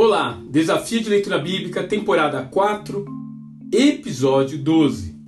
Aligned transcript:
Olá, 0.00 0.40
Desafio 0.48 1.00
de 1.02 1.10
Leitura 1.10 1.38
Bíblica, 1.38 1.82
temporada 1.82 2.44
4, 2.44 3.04
episódio 3.72 4.56
12. 4.56 5.18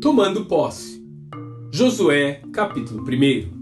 Tomando 0.00 0.46
posse. 0.46 1.06
Josué, 1.70 2.40
capítulo 2.54 3.04
1. 3.04 3.52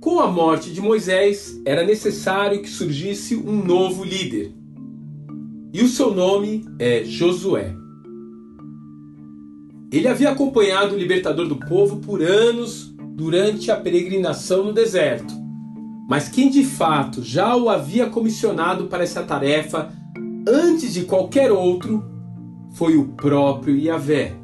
Com 0.00 0.20
a 0.20 0.28
morte 0.28 0.72
de 0.72 0.80
Moisés, 0.80 1.60
era 1.64 1.82
necessário 1.82 2.62
que 2.62 2.70
surgisse 2.70 3.34
um 3.34 3.64
novo 3.64 4.04
líder. 4.04 4.54
E 5.72 5.82
o 5.82 5.88
seu 5.88 6.14
nome 6.14 6.64
é 6.78 7.02
Josué. 7.02 7.74
Ele 9.92 10.08
havia 10.08 10.30
acompanhado 10.30 10.94
o 10.94 10.98
libertador 10.98 11.46
do 11.46 11.56
povo 11.56 11.96
por 11.96 12.22
anos 12.22 12.94
durante 12.98 13.70
a 13.70 13.76
peregrinação 13.76 14.64
no 14.64 14.72
deserto 14.72 15.44
mas 16.06 16.28
quem 16.28 16.50
de 16.50 16.64
fato 16.64 17.22
já 17.22 17.56
o 17.56 17.70
havia 17.70 18.08
comissionado 18.08 18.86
para 18.86 19.02
essa 19.02 19.22
tarefa 19.22 19.90
antes 20.46 20.92
de 20.92 21.04
qualquer 21.04 21.50
outro 21.50 22.04
foi 22.74 22.96
o 22.96 23.08
próprio 23.08 23.76
Yahvé. 23.76 24.34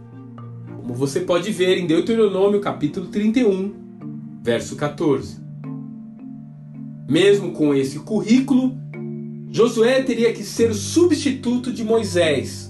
Como 0.77 0.95
você 0.95 1.21
pode 1.21 1.53
ver 1.53 1.79
em 1.79 1.87
Deuteronômio 1.87 2.61
capítulo 2.61 3.09
31, 3.09 3.75
verso 4.43 4.75
14. 4.75 5.39
Mesmo 7.09 7.53
com 7.53 7.75
esse 7.75 7.99
currículo, 7.99 8.73
Josué 9.51 10.01
teria 10.03 10.33
que 10.33 10.45
ser 10.45 10.71
o 10.71 10.75
substituto 10.75 11.73
de 11.73 11.85
Moisés, 11.85 12.70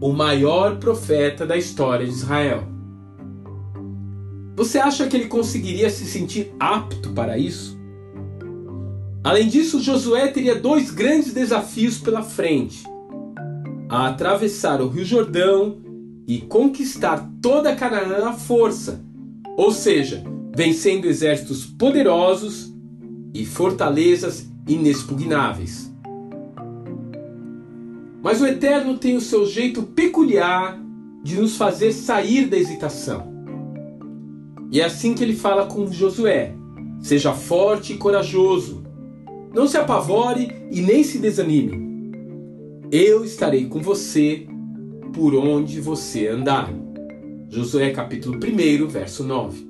o 0.00 0.12
maior 0.12 0.78
profeta 0.78 1.46
da 1.46 1.56
história 1.56 2.06
de 2.06 2.12
Israel. 2.12 2.64
Você 4.54 4.78
acha 4.78 5.06
que 5.06 5.16
ele 5.16 5.26
conseguiria 5.26 5.90
se 5.90 6.06
sentir 6.06 6.54
apto 6.58 7.10
para 7.10 7.36
isso? 7.36 7.76
Além 9.22 9.48
disso, 9.48 9.80
Josué 9.80 10.28
teria 10.28 10.54
dois 10.54 10.90
grandes 10.90 11.34
desafios 11.34 11.98
pela 11.98 12.22
frente: 12.22 12.84
a 13.88 14.08
atravessar 14.08 14.80
o 14.80 14.88
Rio 14.88 15.04
Jordão 15.04 15.78
e 16.26 16.38
conquistar 16.38 17.30
toda 17.42 17.76
Canaã 17.76 18.28
à 18.28 18.32
força, 18.32 19.04
ou 19.56 19.72
seja, 19.72 20.24
vencendo 20.54 21.06
exércitos 21.06 21.64
poderosos 21.64 22.72
e 23.34 23.44
fortalezas 23.44 24.46
inexpugnáveis. 24.66 25.92
Mas 28.26 28.40
o 28.40 28.46
Eterno 28.48 28.98
tem 28.98 29.16
o 29.16 29.20
seu 29.20 29.46
jeito 29.46 29.84
peculiar 29.84 30.76
de 31.22 31.36
nos 31.36 31.56
fazer 31.56 31.92
sair 31.92 32.48
da 32.48 32.56
hesitação. 32.56 33.32
E 34.72 34.80
é 34.80 34.84
assim 34.84 35.14
que 35.14 35.22
ele 35.22 35.36
fala 35.36 35.66
com 35.66 35.86
Josué: 35.92 36.52
seja 37.00 37.32
forte 37.32 37.92
e 37.92 37.96
corajoso, 37.96 38.82
não 39.54 39.68
se 39.68 39.76
apavore 39.76 40.50
e 40.72 40.80
nem 40.80 41.04
se 41.04 41.18
desanime. 41.18 42.10
Eu 42.90 43.24
estarei 43.24 43.66
com 43.66 43.80
você 43.80 44.48
por 45.14 45.32
onde 45.36 45.80
você 45.80 46.26
andar. 46.26 46.68
Josué 47.48 47.90
capítulo 47.90 48.40
1, 48.44 48.88
verso 48.88 49.22
9. 49.22 49.64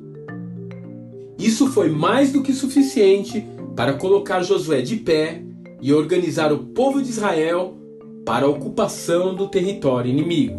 Isso 1.39 1.67
foi 1.67 1.91
mais 1.91 2.33
do 2.33 2.43
que 2.43 2.55
suficiente 2.55 3.47
para 3.77 3.93
colocar 3.93 4.43
Josué 4.43 4.81
de 4.81 4.97
pé 4.97 5.43
e 5.83 5.93
organizar 5.93 6.55
o 6.55 6.61
povo 6.69 7.03
de 7.03 7.11
Israel 7.11 7.83
para 8.27 8.45
a 8.45 8.49
ocupação 8.49 9.37
do 9.37 9.47
território 9.47 10.11
inimigo. 10.11 10.59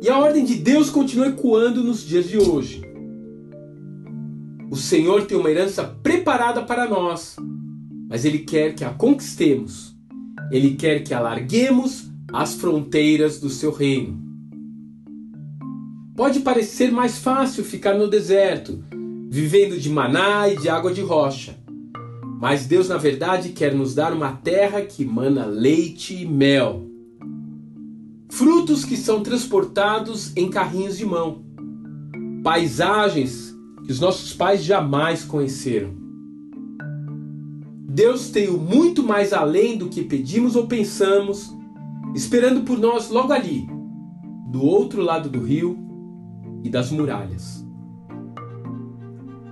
E 0.00 0.08
a 0.08 0.18
ordem 0.18 0.46
de 0.46 0.54
Deus 0.54 0.88
continua 0.88 1.28
ecoando 1.28 1.84
nos 1.84 2.02
dias 2.02 2.26
de 2.26 2.38
hoje. 2.38 2.82
O 4.70 4.76
Senhor 4.76 5.26
tem 5.26 5.36
uma 5.36 5.50
herança 5.50 5.84
preparada 6.02 6.62
para 6.62 6.88
nós, 6.88 7.36
mas 8.08 8.24
Ele 8.24 8.38
quer 8.38 8.74
que 8.74 8.82
a 8.82 8.88
conquistemos. 8.88 9.94
Ele 10.50 10.74
quer 10.74 11.04
que 11.04 11.12
alarguemos 11.12 12.10
as 12.32 12.54
fronteiras 12.54 13.38
do 13.38 13.50
seu 13.50 13.70
reino. 13.70 14.18
Pode 16.16 16.40
parecer 16.40 16.90
mais 16.90 17.18
fácil 17.18 17.62
ficar 17.62 17.94
no 17.94 18.08
deserto, 18.08 18.82
vivendo 19.28 19.78
de 19.78 19.90
maná 19.90 20.48
e 20.48 20.56
de 20.56 20.70
água 20.70 20.92
de 20.92 21.02
rocha. 21.02 21.61
Mas 22.42 22.66
Deus, 22.66 22.88
na 22.88 22.96
verdade, 22.96 23.50
quer 23.50 23.72
nos 23.72 23.94
dar 23.94 24.12
uma 24.12 24.32
terra 24.32 24.80
que 24.80 25.04
mana 25.04 25.46
leite 25.46 26.22
e 26.22 26.26
mel. 26.26 26.82
Frutos 28.28 28.84
que 28.84 28.96
são 28.96 29.22
transportados 29.22 30.36
em 30.36 30.50
carrinhos 30.50 30.98
de 30.98 31.06
mão. 31.06 31.44
Paisagens 32.42 33.56
que 33.86 33.92
os 33.92 34.00
nossos 34.00 34.34
pais 34.34 34.64
jamais 34.64 35.22
conheceram. 35.22 35.92
Deus 37.88 38.30
tem 38.30 38.48
o 38.48 38.58
muito 38.58 39.04
mais 39.04 39.32
além 39.32 39.78
do 39.78 39.88
que 39.88 40.02
pedimos 40.02 40.56
ou 40.56 40.66
pensamos, 40.66 41.54
esperando 42.12 42.62
por 42.62 42.76
nós 42.76 43.08
logo 43.08 43.32
ali, 43.32 43.68
do 44.50 44.64
outro 44.64 45.00
lado 45.00 45.28
do 45.28 45.38
rio 45.38 45.78
e 46.64 46.68
das 46.68 46.90
muralhas. 46.90 47.64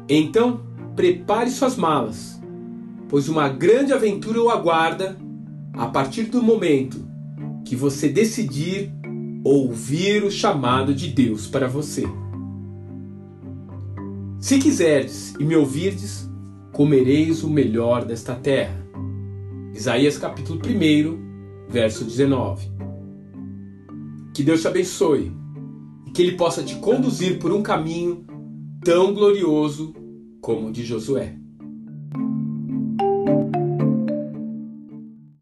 Então, 0.08 0.62
prepare 0.96 1.50
suas 1.50 1.76
malas, 1.76 2.39
pois 3.10 3.28
uma 3.28 3.48
grande 3.48 3.93
aventura 3.93 4.41
o 4.41 4.48
aguarda 4.48 5.19
a 5.72 5.87
partir 5.87 6.26
do 6.26 6.41
momento 6.41 7.04
que 7.65 7.75
você 7.75 8.09
decidir 8.09 8.88
ouvir 9.43 10.22
o 10.22 10.31
chamado 10.31 10.94
de 10.94 11.09
Deus 11.09 11.48
para 11.48 11.66
você. 11.66 12.04
Se 14.38 14.59
quiserdes 14.60 15.34
e 15.41 15.44
me 15.44 15.56
ouvirdes, 15.56 16.31
comereis 16.72 17.43
o 17.43 17.50
melhor 17.50 18.04
desta 18.04 18.37
terra. 18.37 18.78
Isaías 19.75 20.16
capítulo 20.16 20.60
1, 20.65 21.69
verso 21.69 22.04
19. 22.04 22.71
Que 24.32 24.44
Deus 24.44 24.60
te 24.60 24.69
abençoe 24.69 25.32
e 26.06 26.12
que 26.12 26.22
Ele 26.22 26.37
possa 26.37 26.62
te 26.62 26.77
conduzir 26.77 27.41
por 27.41 27.50
um 27.50 27.60
caminho 27.60 28.25
tão 28.84 29.12
glorioso 29.12 29.92
como 30.41 30.69
o 30.69 30.72
de 30.72 30.84
Josué. 30.84 31.39